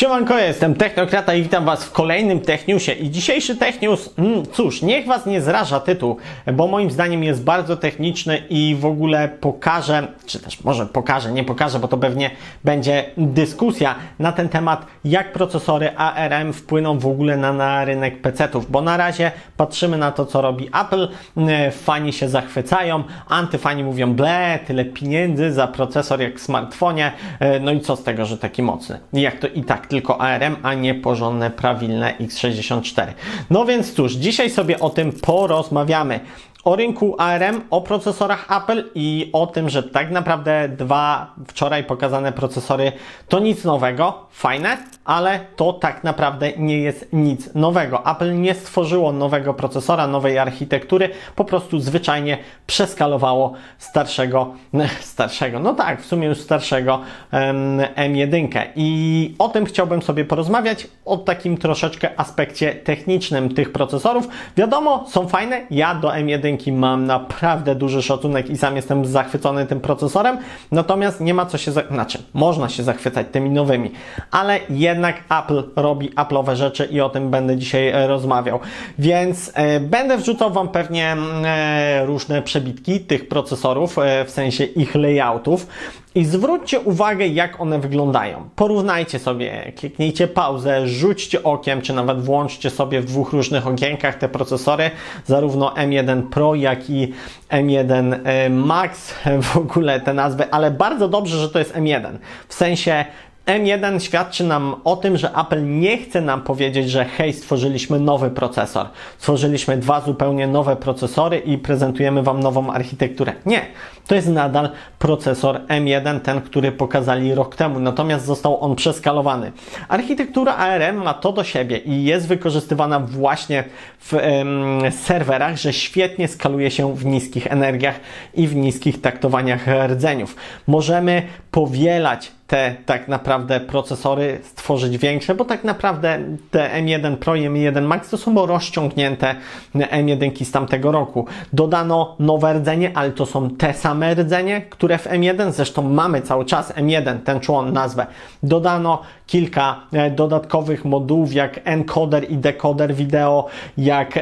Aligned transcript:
Siemanko, 0.00 0.38
jestem 0.38 0.74
Technokrata 0.74 1.34
i 1.34 1.42
witam 1.42 1.64
Was 1.64 1.84
w 1.84 1.92
kolejnym 1.92 2.40
Techniusie. 2.40 2.92
I 2.92 3.10
dzisiejszy 3.10 3.56
Technius, 3.56 4.14
mm, 4.18 4.46
cóż, 4.52 4.82
niech 4.82 5.06
Was 5.06 5.26
nie 5.26 5.40
zraża 5.40 5.80
tytuł, 5.80 6.16
bo 6.52 6.66
moim 6.66 6.90
zdaniem 6.90 7.24
jest 7.24 7.44
bardzo 7.44 7.76
techniczny 7.76 8.42
i 8.50 8.76
w 8.80 8.86
ogóle 8.86 9.28
pokaże, 9.28 10.08
czy 10.26 10.38
też 10.38 10.64
może 10.64 10.86
pokaże, 10.86 11.32
nie 11.32 11.44
pokaże, 11.44 11.78
bo 11.78 11.88
to 11.88 11.98
pewnie 11.98 12.30
będzie 12.64 13.04
dyskusja 13.16 13.94
na 14.18 14.32
ten 14.32 14.48
temat, 14.48 14.86
jak 15.04 15.32
procesory 15.32 15.96
ARM 15.96 16.52
wpłyną 16.52 16.98
w 16.98 17.06
ogóle 17.06 17.36
na, 17.36 17.52
na 17.52 17.84
rynek 17.84 18.22
PC-ów, 18.22 18.70
bo 18.70 18.82
na 18.82 18.96
razie 18.96 19.32
patrzymy 19.56 19.98
na 19.98 20.12
to, 20.12 20.26
co 20.26 20.42
robi 20.42 20.68
Apple, 20.80 21.08
e, 21.36 21.70
fani 21.70 22.12
się 22.12 22.28
zachwycają, 22.28 23.04
antyfani 23.28 23.84
mówią, 23.84 24.14
ble, 24.14 24.58
tyle 24.66 24.84
pieniędzy 24.84 25.52
za 25.52 25.66
procesor 25.66 26.20
jak 26.20 26.38
w 26.38 26.42
smartfonie, 26.42 27.12
e, 27.40 27.60
no 27.60 27.72
i 27.72 27.80
co 27.80 27.96
z 27.96 28.02
tego, 28.02 28.26
że 28.26 28.38
taki 28.38 28.62
mocny. 28.62 28.98
Jak 29.12 29.38
to 29.38 29.48
i 29.48 29.62
tak 29.62 29.89
tylko 29.90 30.20
ARM, 30.20 30.56
a 30.62 30.74
nie 30.74 30.94
porządne, 30.94 31.50
prawilne 31.50 32.14
x64. 32.20 33.06
No 33.50 33.64
więc 33.64 33.94
cóż, 33.94 34.12
dzisiaj 34.12 34.50
sobie 34.50 34.80
o 34.80 34.90
tym 34.90 35.12
porozmawiamy 35.12 36.20
o 36.64 36.76
rynku 36.76 37.14
ARM, 37.18 37.60
o 37.70 37.80
procesorach 37.80 38.46
Apple 38.52 38.84
i 38.94 39.30
o 39.32 39.46
tym, 39.46 39.68
że 39.68 39.82
tak 39.82 40.10
naprawdę 40.10 40.68
dwa 40.68 41.34
wczoraj 41.48 41.84
pokazane 41.84 42.32
procesory 42.32 42.92
to 43.28 43.38
nic 43.38 43.64
nowego, 43.64 44.26
fajne, 44.30 44.78
ale 45.04 45.40
to 45.56 45.72
tak 45.72 46.04
naprawdę 46.04 46.52
nie 46.56 46.78
jest 46.78 47.08
nic 47.12 47.54
nowego. 47.54 48.10
Apple 48.10 48.40
nie 48.40 48.54
stworzyło 48.54 49.12
nowego 49.12 49.54
procesora, 49.54 50.06
nowej 50.06 50.38
architektury, 50.38 51.10
po 51.36 51.44
prostu 51.44 51.80
zwyczajnie 51.80 52.38
przeskalowało 52.66 53.52
starszego, 53.78 54.54
starszego, 55.00 55.58
no 55.58 55.74
tak, 55.74 56.02
w 56.02 56.06
sumie 56.06 56.28
już 56.28 56.38
starszego 56.38 57.00
um, 57.32 57.78
M1. 57.78 58.58
I 58.76 59.34
o 59.38 59.48
tym 59.48 59.64
chciałbym 59.66 60.02
sobie 60.02 60.24
porozmawiać, 60.24 60.86
o 61.04 61.16
takim 61.16 61.58
troszeczkę 61.58 62.20
aspekcie 62.20 62.74
technicznym 62.74 63.54
tych 63.54 63.72
procesorów. 63.72 64.28
Wiadomo, 64.56 65.04
są 65.08 65.28
fajne, 65.28 65.66
ja 65.70 65.94
do 65.94 66.08
M1 66.08 66.49
mam 66.72 67.06
naprawdę 67.06 67.74
duży 67.74 68.02
szacunek 68.02 68.50
i 68.50 68.58
sam 68.58 68.76
jestem 68.76 69.04
zachwycony 69.04 69.66
tym 69.66 69.80
procesorem, 69.80 70.38
natomiast 70.72 71.20
nie 71.20 71.34
ma 71.34 71.46
co 71.46 71.58
się, 71.58 71.72
znaczy 71.72 72.22
można 72.34 72.68
się 72.68 72.82
zachwycać 72.82 73.26
tymi 73.32 73.50
nowymi, 73.50 73.90
ale 74.30 74.60
jednak 74.70 75.16
Apple 75.40 75.62
robi 75.76 76.10
Apple'owe 76.10 76.54
rzeczy 76.54 76.84
i 76.84 77.00
o 77.00 77.08
tym 77.08 77.30
będę 77.30 77.56
dzisiaj 77.56 77.88
e, 77.88 78.06
rozmawiał. 78.06 78.60
Więc 78.98 79.52
e, 79.54 79.80
będę 79.80 80.18
wrzucał 80.18 80.52
Wam 80.52 80.68
pewnie 80.68 81.16
e, 81.44 82.06
różne 82.06 82.42
przebitki 82.42 83.00
tych 83.00 83.28
procesorów, 83.28 83.96
w 84.26 84.30
sensie 84.30 84.64
ich 84.64 84.94
layoutów. 84.94 85.66
I 86.14 86.24
zwróćcie 86.24 86.80
uwagę, 86.80 87.26
jak 87.26 87.60
one 87.60 87.78
wyglądają. 87.78 88.48
Porównajcie 88.56 89.18
sobie, 89.18 89.72
kliknijcie 89.76 90.28
pauzę, 90.28 90.88
rzućcie 90.88 91.42
okiem, 91.42 91.82
czy 91.82 91.92
nawet 91.92 92.22
włączcie 92.22 92.70
sobie 92.70 93.00
w 93.00 93.04
dwóch 93.04 93.32
różnych 93.32 93.66
okienkach 93.66 94.14
te 94.14 94.28
procesory, 94.28 94.90
zarówno 95.26 95.74
M1 95.74 96.22
Pro, 96.22 96.54
jak 96.54 96.90
i 96.90 97.12
M1 97.50 98.18
e, 98.24 98.50
Max, 98.50 99.14
w 99.52 99.56
ogóle 99.56 100.00
te 100.00 100.14
nazwy, 100.14 100.50
ale 100.50 100.70
bardzo 100.70 101.08
dobrze, 101.08 101.38
że 101.38 101.48
to 101.48 101.58
jest 101.58 101.74
M1. 101.74 102.18
W 102.48 102.54
sensie 102.54 103.04
M1 103.50 103.98
świadczy 103.98 104.44
nam 104.44 104.74
o 104.84 104.96
tym, 104.96 105.16
że 105.16 105.32
Apple 105.34 105.78
nie 105.78 105.98
chce 105.98 106.20
nam 106.20 106.42
powiedzieć, 106.42 106.90
że 106.90 107.04
hej, 107.04 107.32
stworzyliśmy 107.32 108.00
nowy 108.00 108.30
procesor. 108.30 108.86
Stworzyliśmy 109.18 109.76
dwa 109.76 110.00
zupełnie 110.00 110.46
nowe 110.46 110.76
procesory 110.76 111.38
i 111.38 111.58
prezentujemy 111.58 112.22
Wam 112.22 112.40
nową 112.40 112.72
architekturę. 112.72 113.32
Nie, 113.46 113.66
to 114.06 114.14
jest 114.14 114.28
nadal 114.28 114.70
procesor 114.98 115.60
M1, 115.66 116.20
ten, 116.20 116.40
który 116.40 116.72
pokazali 116.72 117.34
rok 117.34 117.56
temu, 117.56 117.78
natomiast 117.78 118.26
został 118.26 118.60
on 118.60 118.76
przeskalowany. 118.76 119.52
Architektura 119.88 120.56
ARM 120.56 120.96
ma 120.96 121.14
to 121.14 121.32
do 121.32 121.44
siebie 121.44 121.78
i 121.78 122.04
jest 122.04 122.28
wykorzystywana 122.28 123.00
właśnie 123.00 123.64
w 123.98 124.14
em, 124.14 124.92
serwerach, 124.92 125.56
że 125.56 125.72
świetnie 125.72 126.28
skaluje 126.28 126.70
się 126.70 126.94
w 126.94 127.06
niskich 127.06 127.46
energiach 127.46 128.00
i 128.34 128.46
w 128.46 128.56
niskich 128.56 129.00
taktowaniach 129.00 129.66
rdzeniów. 129.88 130.36
Możemy 130.66 131.22
powielać 131.50 132.32
te 132.50 132.74
tak 132.86 133.08
naprawdę 133.08 133.60
procesory 133.60 134.38
stworzyć 134.42 134.98
większe, 134.98 135.34
bo 135.34 135.44
tak 135.44 135.64
naprawdę 135.64 136.18
te 136.50 136.70
M1 136.82 137.16
Pro 137.16 137.36
i 137.36 137.48
M1 137.48 137.82
Max 137.82 138.10
to 138.10 138.18
są 138.18 138.46
rozciągnięte 138.46 139.34
M1 139.74 140.44
z 140.44 140.50
tamtego 140.50 140.92
roku. 140.92 141.26
Dodano 141.52 142.16
nowe 142.18 142.52
rdzenie, 142.52 142.90
ale 142.94 143.10
to 143.10 143.26
są 143.26 143.50
te 143.50 143.74
same 143.74 144.14
rdzenie, 144.14 144.60
które 144.60 144.98
w 144.98 145.06
M1, 145.06 145.52
zresztą 145.52 145.82
mamy 145.82 146.22
cały 146.22 146.44
czas 146.44 146.72
M1, 146.74 147.18
ten 147.24 147.40
człon 147.40 147.72
nazwę. 147.72 148.06
Dodano 148.42 149.02
kilka 149.30 149.80
dodatkowych 150.10 150.84
modułów, 150.84 151.34
jak 151.34 151.60
encoder 151.64 152.30
i 152.30 152.36
decoder 152.36 152.94
wideo, 152.94 153.46
jak 153.78 154.18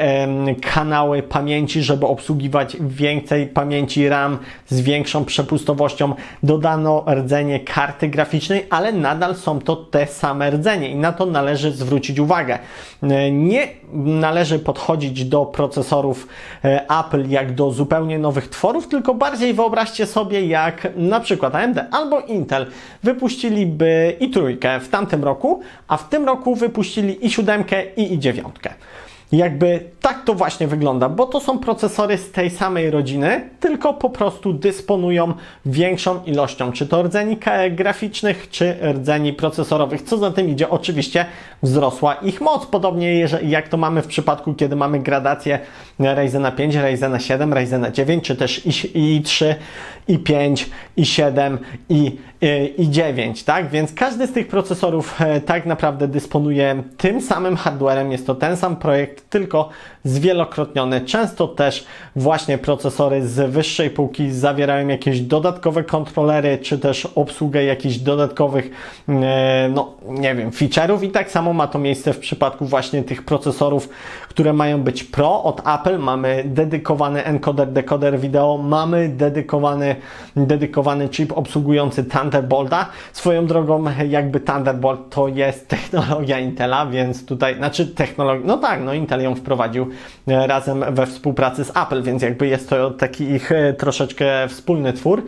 kanały 0.75 1.23
pamięci, 1.23 1.83
żeby 1.83 2.07
obsługiwać 2.07 2.77
więcej 2.81 3.47
pamięci 3.47 4.09
RAM 4.09 4.39
z 4.67 4.81
większą 4.81 5.25
przepustowością. 5.25 6.15
Dodano 6.43 7.05
rdzenie 7.15 7.61
karty 7.61 8.09
graficznej, 8.09 8.67
ale 8.71 8.93
nadal 8.93 9.35
są 9.35 9.61
to 9.61 9.77
te 9.77 10.07
same 10.07 10.51
rdzenie 10.51 10.91
i 10.91 10.97
na 10.97 11.13
to 11.13 11.27
należy 11.27 11.73
zwrócić 11.73 12.19
uwagę. 12.19 12.59
Nie 13.33 13.69
należy 13.93 14.59
podchodzić 14.59 15.25
do 15.25 15.47
procesorów 15.47 16.29
Apple 17.01 17.29
jak 17.29 17.55
do 17.55 17.71
zupełnie 17.71 18.19
nowych 18.19 18.49
tworów, 18.49 18.89
tylko 18.89 19.15
bardziej 19.15 19.55
wyobraźcie 19.55 20.07
sobie, 20.07 20.47
jak 20.47 20.89
na 20.97 21.21
przykład 21.21 21.55
AMD 21.55 21.79
albo 21.91 22.21
Intel 22.21 22.67
wypuściliby 23.03 24.17
i 24.21 24.31
trójkę 24.31 24.81
w 24.81 24.89
tamtym 24.99 25.25
roku, 25.25 25.61
a 25.89 25.97
w 25.97 26.09
tym 26.09 26.25
roku 26.25 26.55
wypuścili 26.55 27.27
i 27.27 27.31
siódemkę 27.31 27.85
i 27.97 28.13
i 28.15 28.19
dziewiątkę. 28.19 28.75
Jakby 29.33 29.81
tak 30.01 30.25
to 30.25 30.35
właśnie 30.35 30.67
wygląda, 30.67 31.09
bo 31.09 31.27
to 31.27 31.41
są 31.41 31.59
procesory 31.59 32.19
z 32.19 32.31
tej 32.31 32.51
samej 32.51 32.91
rodziny, 32.91 33.51
tylko 33.61 33.95
po 33.95 34.11
prostu 34.11 34.53
dysponują 34.53 35.33
większą 35.67 36.25
ilością, 36.25 36.73
czy 36.73 36.87
to 36.87 37.03
rdzeni 37.03 37.37
graficznych, 37.71 38.51
czy 38.51 38.77
rdzeni 38.93 39.33
procesorowych. 39.33 40.03
Co 40.03 40.19
za 40.19 40.31
tym 40.31 40.49
idzie, 40.49 40.71
oczywiście 40.71 41.27
wzrosła 41.63 42.15
ich 42.15 42.41
moc, 42.41 42.67
podobnie 42.67 43.27
jak 43.43 43.69
to 43.69 43.77
mamy 43.77 44.03
w 44.03 44.07
przypadku, 44.07 44.55
kiedy 44.55 44.77
mamy 44.77 44.99
gradację 44.99 45.59
Ryzena 45.99 46.53
5, 46.53 46.75
Ryzena 46.75 47.19
7, 47.21 47.55
Ryzena 47.55 47.91
9, 47.91 48.25
czy 48.25 48.37
też 48.37 48.67
i3, 48.67 49.55
i5, 50.09 50.65
i7, 50.99 51.59
i, 51.89 52.19
i 52.79 52.91
9, 52.91 53.45
tak? 53.45 53.71
Więc 53.71 53.93
każdy 53.93 54.27
z 54.27 54.33
tych 54.33 54.49
procesorów 54.49 55.19
tak 55.47 55.67
naprawdę 55.67 56.09
dysponuje 56.09 56.83
tym 56.97 57.21
samym 57.21 57.57
hardwarem, 57.57 58.13
jest 58.13 58.27
to 58.27 58.35
ten 58.35 58.57
sam 58.57 58.77
projekt, 58.77 59.18
tylko 59.21 59.69
zwielokrotniony. 60.05 61.01
Często 61.01 61.49
też 61.49 61.87
właśnie 62.17 62.59
procesory 62.59 63.29
z 63.29 63.51
wyższej 63.51 63.91
półki 63.91 64.31
zawierają 64.31 64.89
jakieś 64.89 65.21
dodatkowe 65.21 65.85
kontrolery, 65.85 66.59
czy 66.63 66.79
też 66.79 67.07
obsługę 67.07 67.65
jakichś 67.65 67.97
dodatkowych, 67.97 68.71
no 69.71 69.95
nie 70.09 70.35
wiem, 70.35 70.51
feature'ów 70.51 71.03
i 71.03 71.11
tak 71.11 71.31
samo 71.31 71.53
ma 71.53 71.67
to 71.67 71.79
miejsce 71.79 72.13
w 72.13 72.19
przypadku 72.19 72.65
właśnie 72.67 73.03
tych 73.03 73.25
procesorów, 73.25 73.89
które 74.29 74.53
mają 74.53 74.83
być 74.83 75.05
Pro 75.05 75.43
od 75.43 75.63
Apple. 75.67 75.99
Mamy 75.99 76.43
dedykowany 76.47 77.25
encoder, 77.25 77.69
decoder 77.69 78.19
wideo, 78.19 78.59
mamy 78.59 79.09
dedykowany, 79.09 79.97
dedykowany 80.37 81.09
chip 81.09 81.33
obsługujący 81.33 82.05
Thunderbolta. 82.05 82.87
Swoją 83.13 83.47
drogą, 83.47 83.85
jakby 84.09 84.41
Thunderbolt 84.41 85.01
to 85.11 85.29
jest 85.29 85.69
technologia 85.75 86.39
Intela, 86.39 86.87
więc 86.87 87.27
tutaj, 87.27 87.57
znaczy 87.57 87.87
technologia, 87.87 88.47
no 88.47 88.57
tak, 88.57 88.81
no 88.83 88.95
Intel 89.09 89.23
ją 89.23 89.35
wprowadził 89.35 89.87
razem 90.27 90.85
we 90.91 91.07
współpracy 91.07 91.65
z 91.65 91.71
Apple, 91.77 92.03
więc 92.03 92.23
jakby 92.23 92.47
jest 92.47 92.71
to 92.71 92.91
taki 92.91 93.25
ich 93.25 93.51
troszeczkę 93.79 94.49
wspólny 94.49 94.93
twór. 94.93 95.23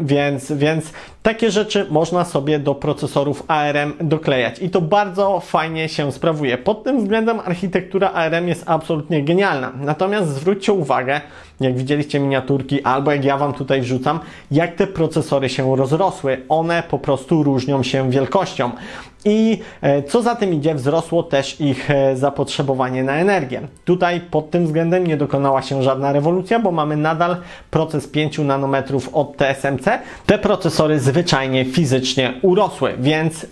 Więc, 0.00 0.52
więc 0.52 0.92
takie 1.22 1.50
rzeczy 1.50 1.86
można 1.90 2.24
sobie 2.24 2.58
do 2.58 2.74
procesorów 2.74 3.42
ARM 3.48 3.92
doklejać 4.00 4.58
i 4.58 4.70
to 4.70 4.80
bardzo 4.80 5.40
fajnie 5.40 5.88
się 5.88 6.12
sprawuje. 6.12 6.58
Pod 6.58 6.84
tym 6.84 6.98
względem 6.98 7.40
architektura 7.40 8.12
ARM 8.12 8.48
jest 8.48 8.64
absolutnie 8.66 9.24
genialna. 9.24 9.72
Natomiast 9.80 10.28
zwróćcie 10.28 10.72
uwagę, 10.72 11.20
jak 11.60 11.76
widzieliście 11.76 12.20
miniaturki, 12.20 12.82
albo 12.82 13.12
jak 13.12 13.24
ja 13.24 13.36
Wam 13.36 13.52
tutaj 13.52 13.80
wrzucam, 13.80 14.20
jak 14.50 14.74
te 14.74 14.86
procesory 14.86 15.48
się 15.48 15.76
rozrosły. 15.76 16.42
One 16.48 16.82
po 16.90 16.98
prostu 16.98 17.42
różnią 17.42 17.82
się 17.82 18.10
wielkością. 18.10 18.70
I 19.24 19.58
co 20.08 20.22
za 20.22 20.34
tym 20.34 20.54
idzie, 20.54 20.74
wzrosło 20.74 21.22
też 21.22 21.60
ich 21.60 21.88
zapotrzebowanie 22.14 23.04
na 23.04 23.16
energię. 23.16 23.60
Tutaj 23.84 24.20
pod 24.20 24.50
tym 24.50 24.66
względem 24.66 25.06
nie 25.06 25.16
dokonała 25.16 25.62
się 25.62 25.82
żadna 25.82 26.12
rewolucja, 26.12 26.58
bo 26.58 26.72
mamy 26.72 26.96
nadal 26.96 27.36
proces 27.70 28.06
5 28.06 28.38
nanometrów 28.38 29.10
od 29.12 29.36
TSMC. 29.36 29.84
Te 30.26 30.38
procesory 30.38 31.00
zwyczajnie 31.00 31.64
fizycznie 31.64 32.32
urosły, 32.42 32.94
więc 33.00 33.46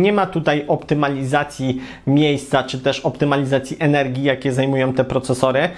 nie 0.00 0.12
ma 0.12 0.26
tutaj 0.26 0.64
optymalizacji 0.68 1.80
miejsca, 2.06 2.62
czy 2.62 2.78
też 2.78 3.00
optymalizacji 3.00 3.76
energii, 3.80 4.24
jakie 4.24 4.52
zajmują 4.52 4.92
te 4.92 5.04
procesory. 5.04 5.68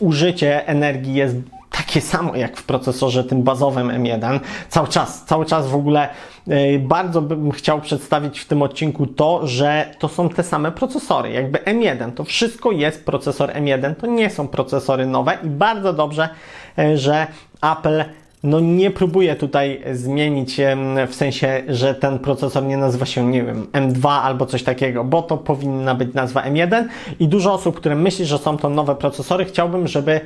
Zużycie 0.00 0.66
energii 0.66 1.14
jest 1.14 1.36
takie 1.70 2.00
samo 2.00 2.36
jak 2.36 2.56
w 2.56 2.62
procesorze 2.62 3.24
tym 3.24 3.42
bazowym 3.42 3.88
M1. 3.88 4.40
Cały 4.68 4.88
czas, 4.88 5.24
cały 5.24 5.46
czas 5.46 5.68
w 5.68 5.74
ogóle 5.74 6.08
yy, 6.46 6.78
bardzo 6.78 7.22
bym 7.22 7.50
chciał 7.50 7.80
przedstawić 7.80 8.40
w 8.40 8.46
tym 8.46 8.62
odcinku 8.62 9.06
to, 9.06 9.46
że 9.46 9.94
to 9.98 10.08
są 10.08 10.28
te 10.28 10.42
same 10.42 10.72
procesory. 10.72 11.30
Jakby 11.30 11.58
M1, 11.58 12.12
to 12.12 12.24
wszystko 12.24 12.72
jest 12.72 13.04
procesor 13.04 13.50
M1, 13.50 13.94
to 13.94 14.06
nie 14.06 14.30
są 14.30 14.48
procesory 14.48 15.06
nowe 15.06 15.38
i 15.44 15.46
bardzo 15.46 15.92
dobrze, 15.92 16.28
yy, 16.76 16.98
że 16.98 17.26
Apple 17.62 18.04
no 18.42 18.60
nie 18.60 18.90
próbuję 18.90 19.36
tutaj 19.36 19.82
zmienić 19.92 20.56
w 21.08 21.14
sensie, 21.14 21.62
że 21.68 21.94
ten 21.94 22.18
procesor 22.18 22.62
nie 22.62 22.76
nazywa 22.76 23.06
się, 23.06 23.26
nie 23.26 23.42
wiem, 23.42 23.66
M2 23.72 24.08
albo 24.08 24.46
coś 24.46 24.62
takiego, 24.62 25.04
bo 25.04 25.22
to 25.22 25.36
powinna 25.36 25.94
być 25.94 26.14
nazwa 26.14 26.42
M1 26.42 26.84
i 27.20 27.28
dużo 27.28 27.52
osób, 27.52 27.76
które 27.76 27.94
myśli, 27.94 28.24
że 28.24 28.38
są 28.38 28.56
to 28.56 28.68
nowe 28.68 28.94
procesory, 28.94 29.44
chciałbym, 29.44 29.88
żeby 29.88 30.20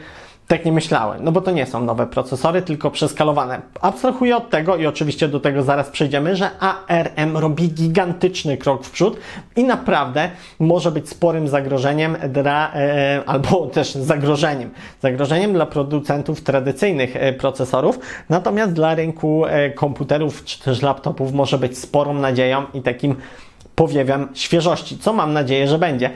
tak 0.49 0.65
nie 0.65 0.73
myślałem, 0.73 1.25
no 1.25 1.33
bo 1.33 1.41
to 1.41 1.51
nie 1.51 1.67
są 1.67 1.85
nowe 1.85 2.07
procesory, 2.07 2.63
tylko 2.63 2.91
przeskalowane. 2.91 3.63
Abstrahuję 3.81 4.37
od 4.37 4.51
tego 4.51 4.77
i 4.77 4.87
oczywiście 4.87 5.29
do 5.29 5.41
tego 5.41 5.63
zaraz 5.63 5.91
przejdziemy, 5.91 6.37
że 6.37 6.51
ARM 6.61 7.37
robi 7.37 7.69
gigantyczny 7.69 8.57
krok 8.57 8.85
w 8.85 8.91
przód 8.91 9.17
i 9.57 9.65
naprawdę 9.65 10.31
może 10.59 10.91
być 10.91 11.09
sporym 11.09 11.49
zagrożeniem 11.49 12.17
dla, 12.29 12.75
e, 12.75 13.23
albo 13.27 13.67
też 13.67 13.95
zagrożeniem, 13.95 14.71
zagrożeniem 15.03 15.53
dla 15.53 15.67
producentów 15.67 16.41
tradycyjnych 16.41 17.17
e, 17.17 17.33
procesorów, 17.33 17.99
natomiast 18.29 18.73
dla 18.73 18.95
rynku 18.95 19.47
e, 19.47 19.71
komputerów 19.71 20.45
czy 20.45 20.63
też 20.63 20.83
laptopów 20.83 21.33
może 21.33 21.59
być 21.59 21.79
sporą 21.79 22.15
nadzieją 22.15 22.65
i 22.75 22.83
takim 22.83 23.17
powiewem 23.75 24.29
świeżości, 24.35 24.99
co 24.99 25.13
mam 25.13 25.33
nadzieję, 25.33 25.69
że 25.69 25.79
będzie. 25.79 26.11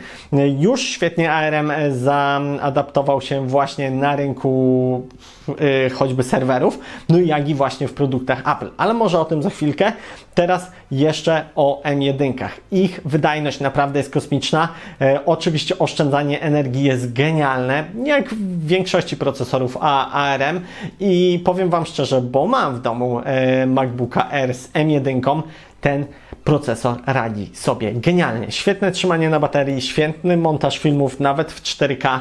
Już 0.58 0.82
świetnie 0.82 1.32
ARM 1.32 1.72
zaadaptował 1.90 3.20
się 3.20 3.46
właśnie 3.46 3.90
na 3.90 4.16
rynku 4.16 5.08
yy, 5.48 5.90
choćby 5.90 6.22
serwerów, 6.22 6.78
no 7.08 7.18
jak 7.18 7.48
i 7.48 7.54
właśnie 7.54 7.88
w 7.88 7.94
produktach 7.94 8.38
Apple, 8.38 8.70
ale 8.76 8.94
może 8.94 9.20
o 9.20 9.24
tym 9.24 9.42
za 9.42 9.50
chwilkę. 9.50 9.92
Teraz 10.34 10.72
jeszcze 10.90 11.44
o 11.54 11.82
M1. 11.84 12.48
Ich 12.72 13.00
wydajność 13.04 13.60
naprawdę 13.60 13.98
jest 13.98 14.12
kosmiczna. 14.12 14.68
E, 15.00 15.20
oczywiście 15.26 15.78
oszczędzanie 15.78 16.40
energii 16.40 16.84
jest 16.84 17.12
genialne, 17.12 17.84
jak 18.04 18.28
w 18.28 18.66
większości 18.66 19.16
procesorów 19.16 19.76
ARM 19.80 20.60
i 21.00 21.42
powiem 21.44 21.70
Wam 21.70 21.86
szczerze, 21.86 22.20
bo 22.20 22.46
mam 22.46 22.76
w 22.76 22.80
domu 22.80 23.20
e, 23.24 23.66
MacBooka 23.66 24.30
Air 24.30 24.54
z 24.54 24.72
M1, 24.72 25.42
ten 25.80 26.06
procesor 26.48 26.96
radzi 27.06 27.50
sobie 27.52 27.92
genialnie. 27.92 28.52
Świetne 28.52 28.92
trzymanie 28.92 29.30
na 29.30 29.40
baterii, 29.40 29.82
świetny 29.82 30.36
montaż 30.36 30.78
filmów 30.78 31.20
nawet 31.20 31.52
w 31.52 31.62
4K 31.62 32.18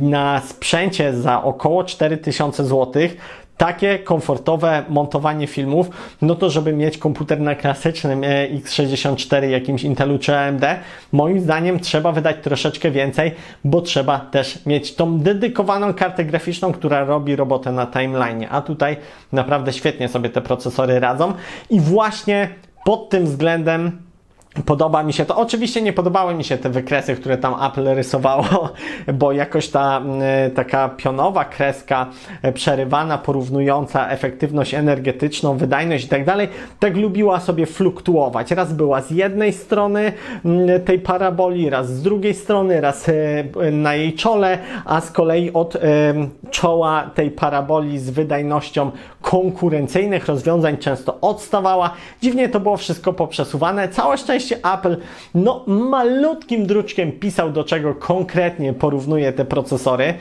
na 0.00 0.40
sprzęcie 0.40 1.14
za 1.14 1.42
około 1.42 1.84
4000 1.84 2.64
zł 2.64 3.02
takie 3.56 3.98
komfortowe 3.98 4.84
montowanie 4.88 5.46
filmów, 5.46 5.90
no 6.22 6.34
to 6.34 6.50
żeby 6.50 6.72
mieć 6.72 6.98
komputer 6.98 7.40
na 7.40 7.54
klasycznym 7.54 8.24
e, 8.24 8.48
x64 8.48 9.42
jakimś 9.42 9.82
Intelu 9.82 10.18
czy 10.18 10.36
AMD, 10.36 10.64
moim 11.12 11.40
zdaniem 11.40 11.80
trzeba 11.80 12.12
wydać 12.12 12.36
troszeczkę 12.42 12.90
więcej, 12.90 13.32
bo 13.64 13.80
trzeba 13.80 14.18
też 14.18 14.66
mieć 14.66 14.94
tą 14.94 15.18
dedykowaną 15.18 15.94
kartę 15.94 16.24
graficzną, 16.24 16.72
która 16.72 17.04
robi 17.04 17.36
robotę 17.36 17.72
na 17.72 17.86
timeline. 17.86 18.46
A 18.50 18.60
tutaj 18.60 18.96
naprawdę 19.32 19.72
świetnie 19.72 20.08
sobie 20.08 20.28
te 20.28 20.40
procesory 20.40 21.00
radzą 21.00 21.32
i 21.70 21.80
właśnie 21.80 22.48
pod 22.84 23.08
tym 23.08 23.24
względem 23.24 24.02
Podoba 24.66 25.02
mi 25.02 25.12
się 25.12 25.24
to. 25.24 25.36
Oczywiście 25.36 25.82
nie 25.82 25.92
podobały 25.92 26.34
mi 26.34 26.44
się 26.44 26.58
te 26.58 26.70
wykresy, 26.70 27.14
które 27.14 27.38
tam 27.38 27.54
Apple 27.64 27.94
rysowało, 27.94 28.44
bo 29.20 29.32
jakoś 29.32 29.68
ta 29.68 30.02
taka 30.54 30.88
pionowa 30.88 31.44
kreska 31.44 32.06
e, 32.42 32.52
przerywana, 32.52 33.18
porównująca 33.18 34.08
efektywność 34.08 34.74
energetyczną, 34.74 35.56
wydajność 35.56 36.04
i 36.04 36.08
tak 36.08 36.24
dalej, 36.24 36.48
tak 36.80 36.96
lubiła 36.96 37.40
sobie 37.40 37.66
fluktuować. 37.66 38.50
Raz 38.50 38.72
była 38.72 39.02
z 39.02 39.10
jednej 39.10 39.52
strony 39.52 40.12
tej 40.84 40.98
paraboli, 40.98 41.70
raz 41.70 41.92
z 41.92 42.02
drugiej 42.02 42.34
strony, 42.34 42.80
raz 42.80 43.08
e, 43.08 43.12
na 43.70 43.94
jej 43.94 44.14
czole, 44.14 44.58
a 44.84 45.00
z 45.00 45.10
kolei 45.10 45.52
od 45.52 45.76
czoła 46.50 47.10
tej 47.14 47.30
paraboli 47.30 47.98
z 47.98 48.10
wydajnością 48.10 48.90
konkurencyjnych 49.22 50.26
rozwiązań 50.26 50.76
często 50.76 51.20
odstawała. 51.20 51.90
Dziwnie 52.22 52.48
to 52.48 52.60
było 52.60 52.76
wszystko 52.76 53.12
poprzesuwane. 53.12 53.88
Całe 53.88 54.18
szczęście 54.18 54.41
szczęście 54.42 54.68
Apple 54.74 54.96
no 55.34 55.64
malutkim 55.66 56.66
druczkiem 56.66 57.12
pisał 57.12 57.50
do 57.50 57.64
czego 57.64 57.94
konkretnie 57.94 58.72
porównuje 58.72 59.32
te 59.32 59.44
procesory, 59.44 60.14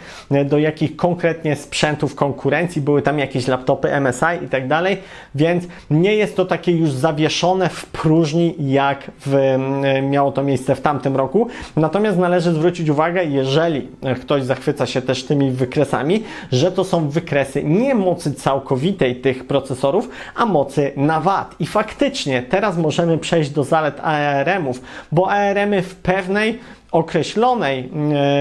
do 0.45 0.57
jakich 0.57 0.95
konkretnie 0.95 1.55
sprzętów 1.55 2.15
konkurencji, 2.15 2.81
były 2.81 3.01
tam 3.01 3.19
jakieś 3.19 3.47
laptopy 3.47 3.99
MSI 4.01 4.45
i 4.45 4.49
tak 4.49 4.67
dalej, 4.67 4.97
więc 5.35 5.63
nie 5.89 6.15
jest 6.15 6.35
to 6.35 6.45
takie 6.45 6.71
już 6.71 6.91
zawieszone 6.91 7.69
w 7.69 7.85
próżni 7.85 8.55
jak 8.59 9.11
w, 9.25 9.35
mm, 9.35 10.09
miało 10.09 10.31
to 10.31 10.43
miejsce 10.43 10.75
w 10.75 10.81
tamtym 10.81 11.15
roku. 11.15 11.47
Natomiast 11.75 12.17
należy 12.17 12.51
zwrócić 12.51 12.89
uwagę, 12.89 13.23
jeżeli 13.23 13.87
ktoś 14.21 14.43
zachwyca 14.43 14.85
się 14.85 15.01
też 15.01 15.23
tymi 15.23 15.51
wykresami, 15.51 16.23
że 16.51 16.71
to 16.71 16.83
są 16.83 17.09
wykresy 17.09 17.63
nie 17.63 17.95
mocy 17.95 18.33
całkowitej 18.33 19.15
tych 19.15 19.47
procesorów, 19.47 20.09
a 20.35 20.45
mocy 20.45 20.91
na 20.95 21.19
wat. 21.19 21.55
I 21.59 21.65
faktycznie 21.65 22.41
teraz 22.41 22.77
możemy 22.77 23.17
przejść 23.17 23.49
do 23.49 23.63
zalet 23.63 23.99
ARM-ów, 24.11 24.81
bo 25.11 25.31
ARM-y 25.31 25.81
w 25.81 25.95
pewnej 25.95 26.59
określonej, 26.91 27.89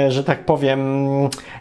e, 0.06 0.10
że 0.10 0.24
tak 0.24 0.44
powiem, 0.44 0.80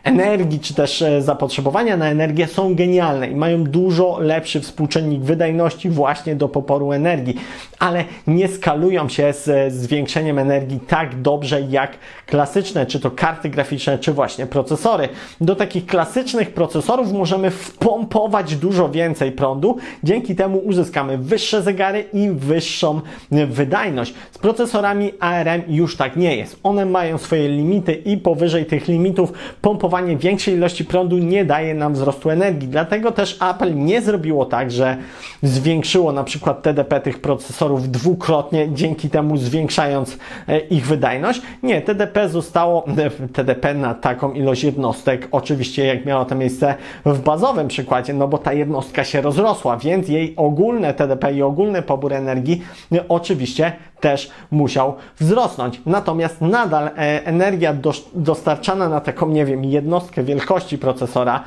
energii, 0.04 0.60
czy 0.60 0.74
też 0.74 1.02
e, 1.02 1.22
zapotrzebowania 1.22 1.98
na 1.98 2.10
energię 2.10 2.48
są 2.48 2.76
genialne 2.76 3.28
i 3.28 3.36
mają 3.36 3.64
dużo 3.64 4.18
lepszy 4.20 4.62
współczynnik 4.62 5.22
wydajności 5.22 5.90
właśnie 5.90 6.36
do 6.36 6.50
poporu 6.50 6.92
energii, 6.92 7.36
ale 7.80 8.04
nie 8.28 8.48
skalują 8.48 9.10
się 9.10 9.34
z 9.34 9.74
zwiększeniem 9.74 10.40
energii 10.40 10.80
tak 10.88 11.22
dobrze 11.22 11.62
jak 11.62 11.92
klasyczne, 12.26 12.86
czy 12.86 13.00
to 13.00 13.12
karty 13.12 13.50
graficzne, 13.50 14.00
czy 14.00 14.14
właśnie 14.14 14.46
procesory. 14.46 15.10
Do 15.42 15.56
takich 15.56 15.86
klasycznych 15.86 16.54
procesorów 16.54 17.12
możemy 17.12 17.52
wpompować 17.52 18.56
dużo 18.56 18.90
więcej 18.90 19.32
prądu, 19.32 19.78
dzięki 20.04 20.36
temu 20.36 20.58
uzyskamy 20.58 21.18
wyższe 21.18 21.62
zegary 21.62 22.06
i 22.14 22.30
wyższą 22.32 23.02
wydajność. 23.32 24.14
Z 24.32 24.38
procesorami 24.38 25.14
ARM 25.20 25.62
już 25.68 25.98
tak 25.98 26.16
nie 26.16 26.36
jest. 26.36 26.60
One 26.64 26.79
one 26.80 26.92
mają 26.92 27.18
swoje 27.18 27.50
limity 27.50 27.94
i 27.94 28.18
powyżej 28.18 28.66
tych 28.66 28.88
limitów 28.88 29.34
pompowanie 29.62 30.18
większej 30.18 30.54
ilości 30.54 30.86
prądu 30.86 31.18
nie 31.18 31.46
daje 31.46 31.74
nam 31.74 31.94
wzrostu 31.94 32.30
energii. 32.30 32.68
Dlatego 32.68 33.12
też 33.12 33.40
Apple 33.52 33.76
nie 33.76 34.02
zrobiło 34.02 34.46
tak, 34.46 34.72
że 34.72 34.98
zwiększyło 35.44 36.12
na 36.12 36.24
przykład 36.24 36.62
TDP 36.62 37.00
tych 37.00 37.22
procesorów 37.22 37.92
dwukrotnie, 37.92 38.70
dzięki 38.74 39.10
temu 39.10 39.38
zwiększając 39.38 40.18
e, 40.48 40.60
ich 40.60 40.86
wydajność. 40.86 41.42
Nie, 41.64 41.82
TDP 41.82 42.30
zostało, 42.30 42.86
TDP 43.34 43.74
na 43.74 43.94
taką 43.94 44.34
ilość 44.34 44.64
jednostek, 44.64 45.28
oczywiście 45.32 45.86
jak 45.86 46.06
miało 46.06 46.26
to 46.26 46.36
miejsce 46.36 46.76
w 47.06 47.20
bazowym 47.22 47.68
przykładzie, 47.68 48.14
no 48.14 48.28
bo 48.28 48.38
ta 48.38 48.54
jednostka 48.54 49.04
się 49.04 49.22
rozrosła, 49.22 49.78
więc 49.78 50.08
jej 50.08 50.34
ogólne 50.38 50.94
TDP 50.94 51.34
i 51.34 51.42
ogólny 51.42 51.82
pobór 51.82 52.14
energii 52.14 52.62
e, 52.92 53.08
oczywiście 53.10 53.74
też 54.00 54.32
musiał 54.52 54.96
wzrosnąć. 55.20 55.82
Natomiast 55.86 56.42
nadal 56.42 56.88
e, 56.88 56.92
energia 57.26 57.76
dostarczana 58.14 58.90
na 58.90 59.02
taką, 59.02 59.30
nie 59.30 59.46
wiem, 59.46 59.66
jednostkę 59.66 60.24
wielkości 60.24 60.78
procesora, 60.78 61.44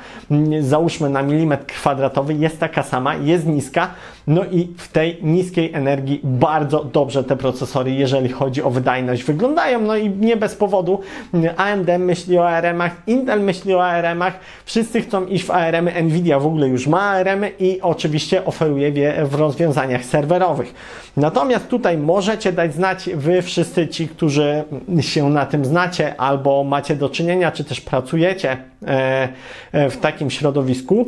załóżmy 0.61 1.09
na 1.09 1.21
milimetr 1.21 1.65
kwadratowy, 1.65 2.33
jest 2.33 2.59
taka 2.59 2.83
sama, 2.83 3.15
jest 3.15 3.45
niska, 3.45 3.87
no 4.27 4.45
i 4.51 4.67
w 4.77 4.87
tej 4.87 5.17
niskiej 5.21 5.73
energii 5.73 6.19
bardzo 6.23 6.83
dobrze 6.83 7.23
te 7.23 7.35
procesory, 7.35 7.91
jeżeli 7.91 8.29
chodzi 8.29 8.63
o 8.63 8.69
wydajność, 8.69 9.23
wyglądają. 9.23 9.81
No 9.81 9.97
i 9.97 10.09
nie 10.09 10.37
bez 10.37 10.55
powodu 10.55 10.99
AMD 11.57 11.87
myśli 11.99 12.37
o 12.37 12.49
ARM-ach, 12.49 12.91
Intel 13.07 13.41
myśli 13.41 13.73
o 13.73 13.85
ARM-ach, 13.85 14.39
wszyscy 14.65 15.01
chcą 15.01 15.25
iść 15.25 15.45
w 15.45 15.51
ARM-y, 15.51 16.03
Nvidia 16.03 16.39
w 16.39 16.45
ogóle 16.45 16.67
już 16.67 16.87
ma 16.87 17.01
ARM-y 17.01 17.51
i 17.59 17.81
oczywiście 17.81 18.45
oferuje 18.45 18.89
je 18.89 19.25
w 19.25 19.35
rozwiązaniach 19.35 20.05
serwerowych. 20.05 20.73
Natomiast 21.17 21.67
tutaj 21.67 21.97
możecie 21.97 22.51
dać 22.51 22.73
znać 22.73 23.09
Wy 23.15 23.41
wszyscy 23.41 23.87
ci, 23.87 24.07
którzy 24.07 24.63
się 25.01 25.29
na 25.29 25.45
tym 25.45 25.65
znacie 25.65 26.21
albo 26.21 26.63
macie 26.63 26.95
do 26.95 27.09
czynienia, 27.09 27.51
czy 27.51 27.63
też 27.63 27.81
pracujecie 27.81 28.57
e, 28.87 29.29
e, 29.71 29.89
w 29.89 29.97
takim 29.97 30.29
środowisku. 30.29 31.07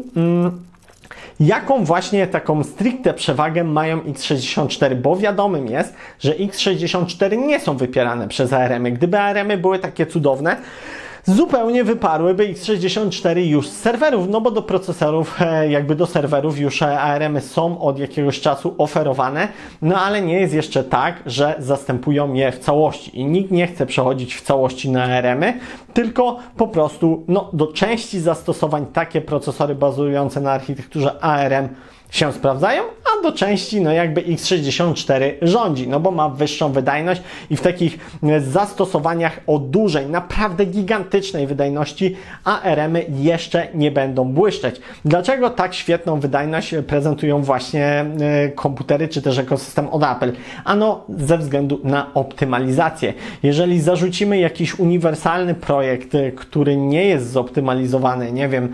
Jaką 1.39 1.85
właśnie 1.85 2.27
taką 2.27 2.63
stricte 2.63 3.13
przewagę 3.13 3.63
mają 3.63 3.99
x64, 3.99 4.95
bo 4.95 5.15
wiadomym 5.15 5.67
jest, 5.67 5.93
że 6.19 6.31
x64 6.31 7.37
nie 7.37 7.59
są 7.59 7.77
wypierane 7.77 8.27
przez 8.27 8.53
ARM. 8.53 8.83
-y. 8.83 8.93
Gdyby 8.93 9.19
ARM 9.19 9.47
-y 9.47 9.57
były 9.57 9.79
takie 9.79 10.05
cudowne, 10.05 10.57
zupełnie 11.25 11.83
wyparłyby 11.83 12.53
x64 12.53 13.37
już 13.37 13.69
z 13.69 13.77
serwerów, 13.77 14.27
no 14.29 14.41
bo 14.41 14.51
do 14.51 14.61
procesorów, 14.61 15.41
e, 15.41 15.69
jakby 15.69 15.95
do 15.95 16.05
serwerów 16.05 16.59
już 16.59 16.81
e, 16.81 16.99
ARM-y 16.99 17.41
są 17.41 17.81
od 17.81 17.99
jakiegoś 17.99 18.41
czasu 18.41 18.75
oferowane, 18.77 19.47
no 19.81 20.01
ale 20.01 20.21
nie 20.21 20.39
jest 20.39 20.53
jeszcze 20.53 20.83
tak, 20.83 21.23
że 21.25 21.55
zastępują 21.59 22.33
je 22.33 22.51
w 22.51 22.59
całości 22.59 23.19
i 23.19 23.25
nikt 23.25 23.51
nie 23.51 23.67
chce 23.67 23.85
przechodzić 23.85 24.35
w 24.35 24.41
całości 24.41 24.89
na 24.89 25.03
ARM-y, 25.03 25.53
tylko 25.93 26.37
po 26.57 26.67
prostu 26.67 27.23
no, 27.27 27.49
do 27.53 27.67
części 27.67 28.19
zastosowań 28.19 28.85
takie 28.93 29.21
procesory 29.21 29.75
bazujące 29.75 30.41
na 30.41 30.51
architekturze 30.51 31.23
ARM 31.23 31.69
się 32.15 32.33
sprawdzają, 32.33 32.83
a 32.83 33.23
do 33.23 33.31
części 33.31 33.81
no 33.81 33.91
jakby 33.91 34.21
x64 34.21 35.31
rządzi, 35.41 35.87
no 35.87 35.99
bo 35.99 36.11
ma 36.11 36.29
wyższą 36.29 36.71
wydajność 36.71 37.21
i 37.49 37.57
w 37.57 37.61
takich 37.61 37.99
e, 38.23 38.41
zastosowaniach 38.41 39.39
o 39.47 39.59
dużej, 39.59 40.07
naprawdę 40.07 40.65
gigantycznej 40.65 41.47
wydajności 41.47 42.15
ARM-y 42.43 43.05
jeszcze 43.09 43.67
nie 43.73 43.91
będą 43.91 44.25
błyszczeć. 44.25 44.81
Dlaczego 45.05 45.49
tak 45.49 45.73
świetną 45.73 46.19
wydajność 46.19 46.75
prezentują 46.87 47.41
właśnie 47.41 47.85
e, 47.85 48.49
komputery 48.49 49.07
czy 49.07 49.21
też 49.21 49.37
ekosystem 49.37 49.89
od 49.89 50.03
Apple? 50.03 50.31
Ano 50.65 51.03
ze 51.09 51.37
względu 51.37 51.79
na 51.83 52.13
optymalizację. 52.13 53.13
Jeżeli 53.43 53.81
zarzucimy 53.81 54.37
jakiś 54.37 54.79
uniwersalny 54.79 55.53
projekt, 55.55 56.15
e, 56.15 56.31
który 56.31 56.77
nie 56.77 57.05
jest 57.05 57.31
zoptymalizowany, 57.31 58.31
nie 58.31 58.49
wiem, 58.49 58.73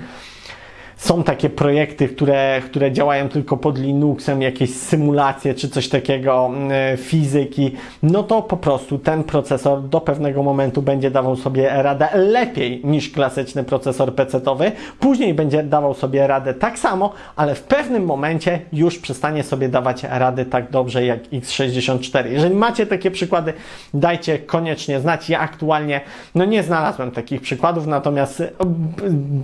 są 1.02 1.24
takie 1.24 1.50
projekty, 1.50 2.08
które, 2.08 2.62
które 2.66 2.92
działają 2.92 3.30
tylko 3.30 3.58
pod 3.58 3.78
Linuxem, 3.78 4.42
jakieś 4.42 4.76
symulacje 4.76 5.54
czy 5.54 5.70
coś 5.70 5.90
takiego, 5.90 6.46
mm, 6.46 6.72
e, 6.72 6.98
fizyki, 6.98 7.72
no 8.04 8.24
to 8.24 8.42
po 8.42 8.58
prostu 8.58 9.00
ten 9.00 9.24
procesor 9.24 9.84
do 9.84 10.02
pewnego 10.02 10.44
momentu 10.44 10.82
będzie 10.82 11.12
dawał 11.12 11.36
sobie 11.36 11.70
radę 11.70 12.08
lepiej 12.14 12.82
niż 12.84 13.10
klasyczny 13.10 13.64
procesor 13.64 14.16
PC-owy. 14.16 14.72
Później 15.00 15.34
będzie 15.34 15.64
dawał 15.64 15.94
sobie 15.94 16.28
radę 16.28 16.54
tak 16.54 16.80
samo, 16.80 17.14
ale 17.36 17.56
w 17.56 17.64
pewnym 17.64 18.06
momencie 18.06 18.60
już 18.74 19.00
przestanie 19.00 19.44
sobie 19.44 19.70
dawać 19.70 20.04
rady 20.04 20.46
tak 20.46 20.72
dobrze 20.72 21.06
jak 21.06 21.24
x64. 21.24 22.28
Jeżeli 22.28 22.56
macie 22.56 22.86
takie 22.86 23.12
przykłady, 23.12 23.54
dajcie 23.94 24.40
koniecznie 24.40 25.00
znać. 25.00 25.30
Ja 25.30 25.40
aktualnie 25.40 26.02
no 26.36 26.46
nie 26.46 26.64
znalazłem 26.64 27.12
takich 27.12 27.42
przykładów, 27.42 27.88
natomiast 27.88 28.44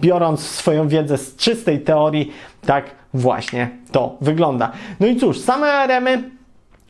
biorąc 0.01 0.39
swoją 0.39 0.87
wiedzę 0.87 1.17
z 1.17 1.46
czystej 1.47 1.79
teorii, 1.79 2.31
tak 2.65 2.85
właśnie 3.13 3.69
to 3.91 4.17
wygląda. 4.21 4.71
No 4.99 5.07
i 5.07 5.15
cóż, 5.15 5.39
same 5.39 5.73
ARM-y 5.73 6.36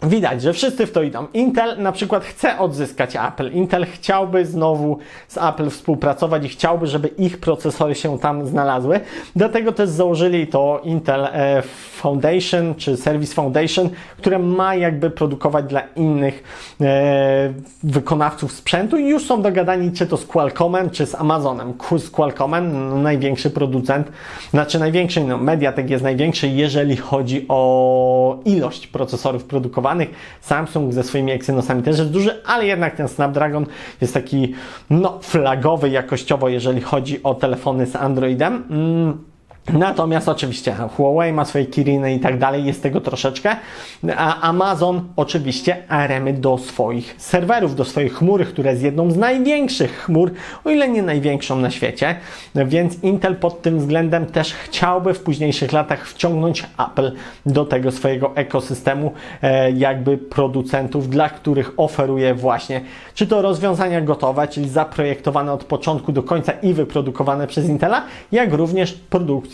Widać, 0.03 0.41
że 0.41 0.53
wszyscy 0.53 0.87
w 0.87 0.91
to 0.91 1.03
idą. 1.03 1.27
Intel 1.33 1.81
na 1.81 1.91
przykład 1.91 2.23
chce 2.23 2.59
odzyskać 2.59 3.15
Apple. 3.15 3.51
Intel 3.51 3.85
chciałby 3.85 4.45
znowu 4.45 4.97
z 5.27 5.37
Apple 5.37 5.69
współpracować 5.69 6.45
i 6.45 6.49
chciałby, 6.49 6.87
żeby 6.87 7.07
ich 7.07 7.37
procesory 7.37 7.95
się 7.95 8.19
tam 8.19 8.47
znalazły. 8.47 8.99
Dlatego 9.35 9.71
też 9.71 9.89
założyli 9.89 10.47
to 10.47 10.81
Intel 10.83 11.25
e, 11.25 11.61
Foundation 11.91 12.75
czy 12.75 12.97
Service 12.97 13.33
Foundation, 13.33 13.89
które 14.17 14.39
ma 14.39 14.75
jakby 14.75 15.09
produkować 15.09 15.65
dla 15.65 15.81
innych 15.95 16.43
e, 16.81 17.53
wykonawców 17.83 18.51
sprzętu 18.51 18.97
i 18.97 19.07
już 19.07 19.25
są 19.25 19.41
dogadani 19.41 19.91
czy 19.91 20.07
to 20.07 20.17
z 20.17 20.25
Qualcommem, 20.25 20.89
czy 20.89 21.05
z 21.05 21.15
Amazonem. 21.15 21.73
Z 21.97 22.09
Qualcommem, 22.09 22.89
no, 22.89 22.95
największy 22.95 23.49
producent, 23.49 24.11
znaczy 24.51 24.79
największy, 24.79 25.23
no 25.23 25.37
Mediatek 25.37 25.89
jest 25.89 26.03
największy, 26.03 26.47
jeżeli 26.47 26.97
chodzi 26.97 27.45
o 27.49 28.39
ilość 28.45 28.87
procesorów 28.87 29.43
produkowanych 29.43 29.86
Samsung 30.41 30.93
ze 30.93 31.03
swoimi 31.03 31.31
Exynosami 31.31 31.83
też 31.83 31.99
jest 31.99 32.11
duży, 32.11 32.43
ale 32.45 32.65
jednak 32.65 32.95
ten 32.95 33.07
Snapdragon 33.07 33.65
jest 34.01 34.13
taki 34.13 34.53
no, 34.89 35.19
flagowy 35.21 35.89
jakościowo, 35.89 36.49
jeżeli 36.49 36.81
chodzi 36.81 37.23
o 37.23 37.35
telefony 37.35 37.85
z 37.85 37.95
Androidem. 37.95 38.63
Mm. 38.69 39.36
Natomiast 39.73 40.29
oczywiście 40.29 40.75
Huawei 40.97 41.33
ma 41.33 41.45
swoje 41.45 41.65
Kiriny 41.65 42.13
i 42.13 42.19
tak 42.19 42.37
dalej, 42.37 42.65
jest 42.65 42.83
tego 42.83 43.01
troszeczkę. 43.01 43.55
A 44.17 44.41
Amazon 44.41 45.01
oczywiście 45.15 45.83
ARM-y 45.89 46.33
do 46.33 46.57
swoich 46.57 47.15
serwerów, 47.17 47.75
do 47.75 47.85
swoich 47.85 48.13
chmury, 48.13 48.45
które 48.45 48.71
jest 48.71 48.83
jedną 48.83 49.11
z 49.11 49.17
największych 49.17 49.97
chmur, 49.97 50.31
o 50.65 50.69
ile 50.69 50.89
nie 50.89 51.01
największą 51.01 51.55
na 51.55 51.71
świecie. 51.71 52.15
Więc 52.55 53.03
Intel 53.03 53.35
pod 53.35 53.61
tym 53.61 53.79
względem 53.79 54.25
też 54.25 54.53
chciałby 54.53 55.13
w 55.13 55.19
późniejszych 55.19 55.73
latach 55.73 56.07
wciągnąć 56.07 56.65
Apple 56.89 57.11
do 57.45 57.65
tego 57.65 57.91
swojego 57.91 58.35
ekosystemu 58.35 59.13
e, 59.41 59.71
jakby 59.71 60.17
producentów, 60.17 61.09
dla 61.09 61.29
których 61.29 61.73
oferuje 61.77 62.33
właśnie 62.33 62.81
czy 63.17 63.27
to 63.27 63.41
rozwiązania 63.41 64.01
gotowe, 64.01 64.47
czyli 64.47 64.69
zaprojektowane 64.69 65.53
od 65.53 65.63
początku 65.63 66.11
do 66.11 66.23
końca 66.23 66.51
i 66.51 66.73
wyprodukowane 66.73 67.47
przez 67.47 67.69
Intela, 67.69 68.03
jak 68.31 68.53
również 68.53 68.93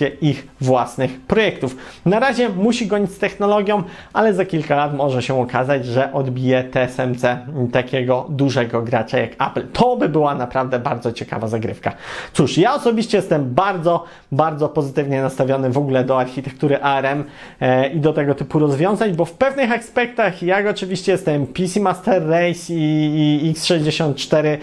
ich 0.07 0.47
własnych 0.61 1.19
projektów. 1.19 1.75
Na 2.05 2.19
razie 2.19 2.49
musi 2.49 2.87
gonić 2.87 3.11
z 3.11 3.19
technologią, 3.19 3.83
ale 4.13 4.33
za 4.33 4.45
kilka 4.45 4.75
lat 4.75 4.95
może 4.95 5.21
się 5.21 5.41
okazać, 5.41 5.85
że 5.85 6.13
odbije 6.13 6.63
TSMC 6.63 7.25
takiego 7.71 8.25
dużego 8.29 8.81
gracza 8.81 9.17
jak 9.17 9.31
Apple. 9.31 9.67
To 9.73 9.97
by 9.97 10.09
była 10.09 10.35
naprawdę 10.35 10.79
bardzo 10.79 11.11
ciekawa 11.11 11.47
zagrywka. 11.47 11.91
Cóż, 12.33 12.57
ja 12.57 12.75
osobiście 12.75 13.17
jestem 13.17 13.53
bardzo, 13.53 14.03
bardzo 14.31 14.69
pozytywnie 14.69 15.21
nastawiony 15.21 15.69
w 15.69 15.77
ogóle 15.77 16.03
do 16.03 16.19
architektury 16.19 16.81
ARM 16.81 17.23
e, 17.61 17.89
i 17.89 17.99
do 17.99 18.13
tego 18.13 18.35
typu 18.35 18.59
rozwiązań, 18.59 19.13
bo 19.13 19.25
w 19.25 19.31
pewnych 19.31 19.71
aspektach, 19.71 20.43
jak 20.43 20.67
oczywiście 20.67 21.11
jestem 21.11 21.47
PC 21.47 21.79
Master 21.79 22.27
Race 22.27 22.73
i, 22.73 23.39
i 23.43 23.53
X64, 23.53 24.57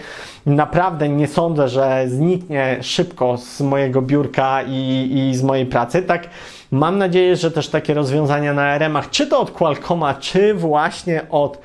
naprawdę 0.46 1.08
nie 1.08 1.28
sądzę, 1.28 1.68
że 1.68 2.04
zniknie 2.08 2.78
szybko 2.80 3.36
z 3.36 3.60
mojego 3.60 4.02
biurka 4.02 4.62
i, 4.62 5.10
i 5.14 5.36
z 5.36 5.42
mojej 5.42 5.66
pracy. 5.66 6.02
Tak, 6.02 6.28
mam 6.70 6.98
nadzieję, 6.98 7.36
że 7.36 7.50
też 7.50 7.68
takie 7.68 7.94
rozwiązania 7.94 8.54
na 8.54 8.78
RM-ach, 8.78 9.10
czy 9.10 9.26
to 9.26 9.40
od 9.40 9.50
Qualcomma, 9.50 10.14
czy 10.14 10.54
właśnie 10.54 11.22
od 11.30 11.58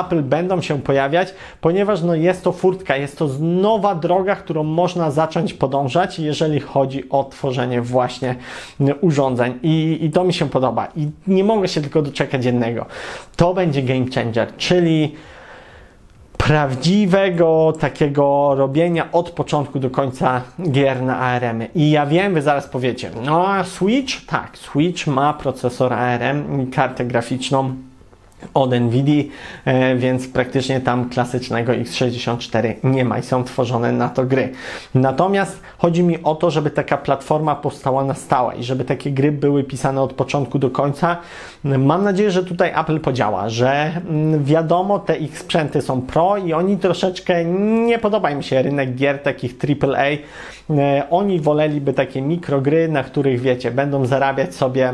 Apple 0.00 0.22
będą 0.22 0.62
się 0.62 0.82
pojawiać, 0.82 1.34
ponieważ 1.60 2.02
no, 2.02 2.14
jest 2.14 2.44
to 2.44 2.52
furtka, 2.52 2.96
jest 2.96 3.18
to 3.18 3.28
nowa 3.40 3.94
droga, 3.94 4.36
którą 4.36 4.62
można 4.62 5.10
zacząć 5.10 5.54
podążać, 5.54 6.18
jeżeli 6.18 6.60
chodzi 6.60 7.08
o 7.10 7.24
tworzenie 7.24 7.82
właśnie 7.82 8.34
urządzeń. 9.00 9.58
I, 9.62 9.98
I 10.00 10.10
to 10.10 10.24
mi 10.24 10.34
się 10.34 10.48
podoba. 10.48 10.88
I 10.96 11.10
nie 11.26 11.44
mogę 11.44 11.68
się 11.68 11.80
tylko 11.80 12.02
doczekać 12.02 12.44
jednego. 12.44 12.86
To 13.36 13.54
będzie 13.54 13.82
game 13.82 14.06
changer, 14.14 14.56
czyli 14.56 15.14
prawdziwego 16.48 17.72
takiego 17.80 18.54
robienia 18.54 19.12
od 19.12 19.30
początku 19.30 19.78
do 19.78 19.90
końca 19.90 20.42
gier 20.70 21.02
na 21.02 21.18
ARM. 21.18 21.62
I 21.74 21.90
ja 21.90 22.06
wiem, 22.06 22.34
wy 22.34 22.42
zaraz 22.42 22.66
powiecie, 22.66 23.10
no 23.24 23.64
Switch? 23.64 24.26
Tak, 24.26 24.58
Switch 24.58 25.06
ma 25.06 25.32
procesor 25.32 25.92
ARM 25.92 26.62
i 26.62 26.66
kartę 26.66 27.04
graficzną 27.04 27.74
od 28.54 28.70
Nvidia, 28.80 29.24
e, 29.64 29.96
więc 29.96 30.28
praktycznie 30.28 30.80
tam 30.80 31.08
klasycznego 31.10 31.72
x64 31.72 32.74
nie 32.84 33.04
ma 33.04 33.18
i 33.18 33.22
są 33.22 33.44
tworzone 33.44 33.92
na 33.92 34.08
to 34.08 34.24
gry. 34.24 34.52
Natomiast 34.94 35.62
chodzi 35.78 36.02
mi 36.02 36.22
o 36.22 36.34
to, 36.34 36.50
żeby 36.50 36.70
taka 36.70 36.96
platforma 36.96 37.54
powstała 37.54 38.04
na 38.04 38.14
stałe 38.14 38.56
i 38.56 38.64
żeby 38.64 38.84
takie 38.84 39.10
gry 39.10 39.32
były 39.32 39.64
pisane 39.64 40.02
od 40.02 40.12
początku 40.12 40.58
do 40.58 40.70
końca. 40.70 41.16
Mam 41.64 42.04
nadzieję, 42.04 42.30
że 42.30 42.44
tutaj 42.44 42.72
Apple 42.80 43.00
podziała, 43.00 43.48
że 43.48 43.92
mm, 44.08 44.44
wiadomo, 44.44 44.98
te 44.98 45.16
ich 45.16 45.38
sprzęty 45.38 45.82
są 45.82 46.02
pro 46.02 46.36
i 46.36 46.52
oni 46.52 46.76
troszeczkę 46.76 47.44
nie 47.86 47.98
podoba 47.98 48.30
im 48.30 48.42
się 48.42 48.62
rynek 48.62 48.94
gier 48.94 49.22
takich 49.22 49.54
AAA. 49.82 50.06
E, 50.70 51.10
oni 51.10 51.40
woleliby 51.40 51.92
takie 51.92 52.22
mikrogry, 52.22 52.88
na 52.88 53.02
których 53.04 53.40
wiecie, 53.40 53.70
będą 53.70 54.06
zarabiać 54.06 54.54
sobie 54.54 54.92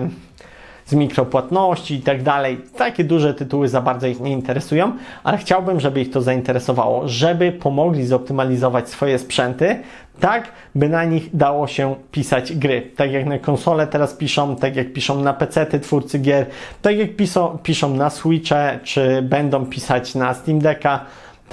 z 0.86 0.92
mikropłatności 0.92 1.94
i 1.94 2.00
tak 2.00 2.22
dalej. 2.22 2.60
Takie 2.76 3.04
duże 3.04 3.34
tytuły 3.34 3.68
za 3.68 3.80
bardzo 3.80 4.06
ich 4.06 4.20
nie 4.20 4.32
interesują, 4.32 4.92
ale 5.24 5.38
chciałbym, 5.38 5.80
żeby 5.80 6.00
ich 6.00 6.10
to 6.10 6.22
zainteresowało, 6.22 7.08
żeby 7.08 7.52
pomogli 7.52 8.06
zoptymalizować 8.06 8.88
swoje 8.88 9.18
sprzęty, 9.18 9.78
tak 10.20 10.52
by 10.74 10.88
na 10.88 11.04
nich 11.04 11.36
dało 11.36 11.66
się 11.66 11.94
pisać 12.12 12.56
gry. 12.56 12.90
Tak 12.96 13.12
jak 13.12 13.26
na 13.26 13.38
konsole 13.38 13.86
teraz 13.86 14.14
piszą, 14.14 14.56
tak 14.56 14.76
jak 14.76 14.92
piszą 14.92 15.20
na 15.22 15.32
PC 15.32 15.66
ty 15.66 15.80
twórcy 15.80 16.18
gier, 16.18 16.46
tak 16.82 16.98
jak 16.98 17.16
piszą, 17.16 17.58
piszą 17.62 17.94
na 17.94 18.10
Switche, 18.10 18.78
czy 18.84 19.22
będą 19.22 19.66
pisać 19.66 20.14
na 20.14 20.34
Steam 20.34 20.58
Decka 20.58 21.04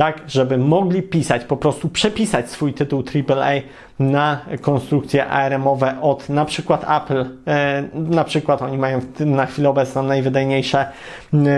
tak, 0.01 0.21
żeby 0.27 0.57
mogli 0.57 1.01
pisać, 1.03 1.43
po 1.43 1.57
prostu 1.57 1.89
przepisać 1.89 2.49
swój 2.49 2.73
tytuł 2.73 3.03
AAA 3.29 3.51
na 3.99 4.39
konstrukcje 4.61 5.27
ARM-owe 5.27 6.01
od 6.01 6.29
na 6.29 6.45
przykład 6.45 6.85
Apple, 7.01 7.25
e, 7.47 7.83
na 7.93 8.23
przykład 8.23 8.61
oni 8.61 8.77
mają 8.77 9.01
na 9.19 9.45
chwilę 9.45 9.69
obecną 9.69 10.03
najwydajniejsze, 10.03 10.85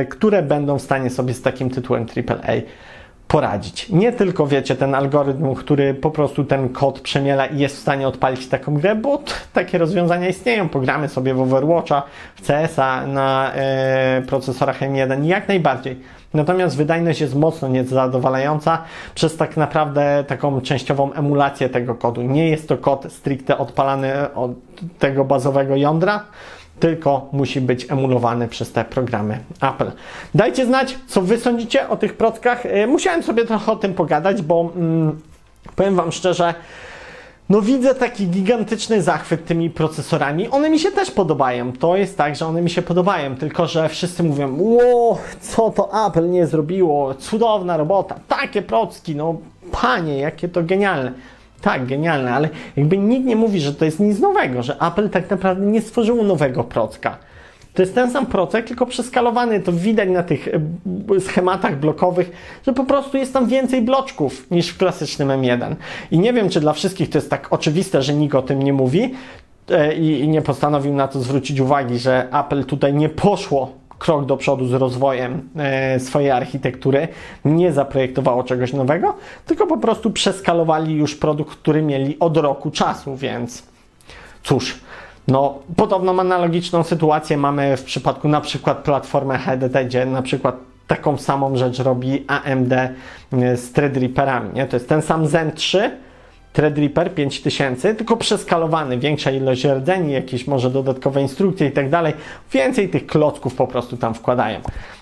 które 0.09 0.41
będą 0.41 0.79
w 0.79 0.81
stanie 0.81 1.09
sobie 1.09 1.33
z 1.33 1.41
takim 1.41 1.69
tytułem 1.69 2.05
AAA 2.29 2.53
poradzić. 3.33 3.89
Nie 3.89 4.11
tylko, 4.11 4.47
wiecie, 4.47 4.75
ten 4.75 4.95
algorytm, 4.95 5.55
który 5.55 5.93
po 5.93 6.11
prostu 6.11 6.43
ten 6.43 6.69
kod 6.69 6.99
przemiela 6.99 7.45
i 7.45 7.59
jest 7.59 7.75
w 7.75 7.79
stanie 7.79 8.07
odpalić 8.07 8.47
taką 8.47 8.73
grę, 8.73 8.95
bo 8.95 9.19
takie 9.53 9.77
rozwiązania 9.77 10.27
istnieją. 10.27 10.69
Pogramy 10.69 11.09
sobie 11.09 11.33
w 11.33 11.41
Overwatcha, 11.41 12.03
w 12.35 12.47
CS-a 12.47 13.07
na 13.07 13.51
e, 13.53 14.21
procesorach 14.27 14.81
M1 14.81 15.23
jak 15.23 15.47
najbardziej. 15.47 15.99
Natomiast 16.33 16.77
wydajność 16.77 17.21
jest 17.21 17.35
mocno 17.35 17.67
niezadowalająca 17.67 18.83
przez 19.15 19.37
tak 19.37 19.57
naprawdę 19.57 20.23
taką 20.27 20.61
częściową 20.61 21.13
emulację 21.13 21.69
tego 21.69 21.95
kodu. 21.95 22.21
Nie 22.21 22.49
jest 22.49 22.67
to 22.69 22.77
kod 22.77 23.13
stricte 23.13 23.57
odpalany 23.57 24.33
od 24.33 24.51
tego 24.99 25.25
bazowego 25.25 25.75
jądra, 25.75 26.23
tylko 26.83 27.29
musi 27.31 27.61
być 27.61 27.91
emulowany 27.91 28.47
przez 28.47 28.71
te 28.71 28.85
programy 28.85 29.39
Apple. 29.61 29.91
Dajcie 30.35 30.65
znać, 30.65 30.97
co 31.07 31.21
Wy 31.21 31.37
sądzicie 31.37 31.89
o 31.89 31.97
tych 31.97 32.13
prockach. 32.13 32.65
E, 32.65 32.87
Musiałem 32.87 33.23
sobie 33.23 33.45
trochę 33.45 33.71
o 33.71 33.75
tym 33.75 33.93
pogadać, 33.93 34.41
bo 34.41 34.71
mm, 34.75 35.19
powiem 35.75 35.95
Wam 35.95 36.11
szczerze, 36.11 36.53
no 37.49 37.61
widzę 37.61 37.95
taki 37.95 38.27
gigantyczny 38.27 39.01
zachwyt 39.01 39.45
tymi 39.45 39.69
procesorami. 39.69 40.49
One 40.49 40.69
mi 40.69 40.79
się 40.79 40.91
też 40.91 41.11
podobają. 41.11 41.73
To 41.73 41.95
jest 41.95 42.17
tak, 42.17 42.35
że 42.35 42.45
one 42.45 42.61
mi 42.61 42.69
się 42.69 42.81
podobają, 42.81 43.35
tylko 43.35 43.67
że 43.67 43.89
wszyscy 43.89 44.23
mówią, 44.23 44.55
ło, 44.59 45.17
co 45.41 45.69
to 45.69 46.07
Apple 46.07 46.29
nie 46.29 46.47
zrobiło, 46.47 47.13
cudowna 47.13 47.77
robota, 47.77 48.15
takie 48.27 48.61
procki, 48.61 49.15
no 49.15 49.35
panie, 49.81 50.17
jakie 50.17 50.49
to 50.49 50.63
genialne. 50.63 51.11
Tak, 51.63 51.85
genialne, 51.85 52.33
ale 52.33 52.49
jakby 52.77 52.97
nikt 52.97 53.25
nie 53.25 53.35
mówi, 53.35 53.59
że 53.59 53.73
to 53.73 53.85
jest 53.85 53.99
nic 53.99 54.19
nowego, 54.19 54.63
że 54.63 54.77
Apple 54.81 55.09
tak 55.09 55.29
naprawdę 55.29 55.65
nie 55.65 55.81
stworzyło 55.81 56.23
nowego 56.23 56.63
procka. 56.63 57.17
To 57.73 57.81
jest 57.81 57.95
ten 57.95 58.11
sam 58.11 58.25
procek, 58.25 58.67
tylko 58.67 58.85
przeskalowany. 58.85 59.59
To 59.59 59.71
widać 59.71 60.09
na 60.09 60.23
tych 60.23 60.47
e, 60.47 61.19
schematach 61.19 61.79
blokowych, 61.79 62.31
że 62.65 62.73
po 62.73 62.83
prostu 62.83 63.17
jest 63.17 63.33
tam 63.33 63.47
więcej 63.47 63.81
bloczków 63.81 64.51
niż 64.51 64.69
w 64.69 64.77
klasycznym 64.77 65.29
M1. 65.29 65.75
I 66.11 66.19
nie 66.19 66.33
wiem, 66.33 66.49
czy 66.49 66.59
dla 66.59 66.73
wszystkich 66.73 67.09
to 67.09 67.17
jest 67.17 67.29
tak 67.29 67.47
oczywiste, 67.53 68.01
że 68.01 68.13
nikt 68.13 68.35
o 68.35 68.41
tym 68.41 68.63
nie 68.63 68.73
mówi 68.73 69.13
e, 69.69 69.93
i 69.93 70.27
nie 70.27 70.41
postanowił 70.41 70.93
na 70.93 71.07
to 71.07 71.19
zwrócić 71.19 71.59
uwagi, 71.59 71.99
że 71.99 72.27
Apple 72.39 72.63
tutaj 72.63 72.93
nie 72.93 73.09
poszło 73.09 73.71
krok 74.03 74.25
do 74.25 74.37
przodu 74.37 74.67
z 74.67 74.73
rozwojem 74.73 75.49
e, 75.55 75.99
swojej 75.99 76.31
architektury, 76.31 77.07
nie 77.45 77.73
zaprojektowało 77.73 78.43
czegoś 78.43 78.73
nowego, 78.73 79.15
tylko 79.45 79.67
po 79.67 79.77
prostu 79.77 80.11
przeskalowali 80.11 80.95
już 80.95 81.15
produkt, 81.15 81.57
który 81.57 81.81
mieli 81.81 82.19
od 82.19 82.37
roku 82.37 82.71
czasu, 82.71 83.15
więc 83.15 83.63
cóż, 84.43 84.79
no, 85.27 85.59
podobną 85.75 86.19
analogiczną 86.19 86.83
sytuację 86.83 87.37
mamy 87.37 87.77
w 87.77 87.83
przypadku 87.83 88.27
na 88.27 88.41
przykład 88.41 88.77
platformy 88.77 89.37
HDD, 89.37 89.85
gdzie 89.85 90.05
na 90.05 90.21
przykład 90.21 90.55
taką 90.87 91.17
samą 91.17 91.57
rzecz 91.57 91.79
robi 91.79 92.25
AMD 92.27 92.73
z 93.31 93.71
Threadripperami, 93.71 94.49
nie? 94.53 94.65
To 94.65 94.75
jest 94.75 94.89
ten 94.89 95.01
sam 95.01 95.27
Zen 95.27 95.51
3, 95.51 95.91
Threadripper 96.53 97.13
5000, 97.13 97.95
tylko 97.95 98.17
przeskalowany, 98.17 98.97
większa 98.97 99.31
ilość 99.31 99.65
rdzeni, 99.65 100.13
jakieś 100.13 100.47
może 100.47 100.69
dodatkowe 100.69 101.21
instrukcje 101.21 101.67
i 101.67 101.71
tak 101.71 101.89
dalej. 101.89 102.13
Więcej 102.51 102.89
tych 102.89 103.07
klocków 103.07 103.55
po 103.55 103.67
prostu 103.67 103.97
tam 103.97 104.13
wkładają. 104.13 104.59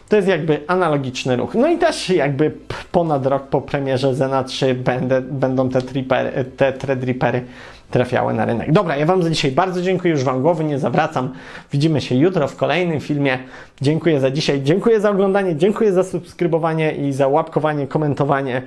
To 0.10 0.16
jest 0.16 0.28
jakby 0.28 0.60
analogiczny 0.68 1.36
ruch. 1.36 1.56
No 1.56 1.68
i 1.68 1.78
też 1.78 2.10
jakby 2.10 2.52
ponad 2.92 3.26
rok 3.26 3.48
po 3.48 3.62
premierze 3.62 4.16
Zena 4.16 4.44
3 4.44 4.74
będę, 4.74 5.22
będą 5.22 5.70
te, 5.70 5.82
tripper, 5.82 6.46
te 6.58 6.74
Threadrippery 6.74 7.44
trafiały 7.92 8.34
na 8.34 8.46
rynek. 8.46 8.72
Dobra, 8.72 8.98
ja 8.98 9.06
Wam 9.06 9.24
za 9.24 9.30
dzisiaj 9.30 9.52
bardzo 9.52 9.82
dziękuję, 9.82 10.14
już 10.14 10.24
Wam 10.24 10.42
głowy 10.42 10.64
nie 10.64 10.80
zawracam. 10.80 11.34
Widzimy 11.72 12.02
się 12.02 12.16
jutro 12.16 12.48
w 12.48 12.56
kolejnym 12.56 13.00
filmie. 13.00 13.40
Dziękuję 13.82 14.20
za 14.20 14.32
dzisiaj, 14.32 14.62
dziękuję 14.64 15.02
za 15.02 15.10
oglądanie, 15.10 15.56
dziękuję 15.56 15.94
za 15.94 16.04
subskrybowanie 16.04 16.92
i 16.92 17.14
za 17.14 17.28
łapkowanie, 17.28 17.88
komentowanie. 17.88 18.62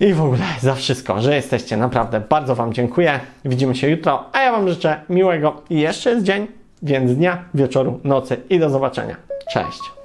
I 0.00 0.12
w 0.12 0.22
ogóle 0.22 0.44
za 0.60 0.74
wszystko, 0.74 1.20
że 1.20 1.34
jesteście. 1.34 1.76
Naprawdę 1.76 2.20
bardzo 2.20 2.54
Wam 2.54 2.72
dziękuję. 2.72 3.20
Widzimy 3.44 3.74
się 3.74 3.88
jutro, 3.88 4.24
a 4.32 4.42
ja 4.42 4.52
Wam 4.52 4.68
życzę 4.68 5.00
miłego 5.08 5.62
i 5.70 5.80
jeszcze 5.80 6.10
jest 6.10 6.26
dzień, 6.26 6.46
więc 6.82 7.14
dnia, 7.14 7.44
wieczoru, 7.54 8.00
nocy 8.04 8.36
i 8.50 8.58
do 8.58 8.70
zobaczenia. 8.70 9.16
Cześć. 9.52 9.95